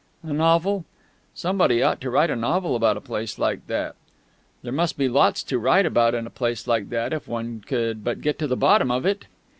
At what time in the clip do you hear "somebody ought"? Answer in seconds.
1.35-2.01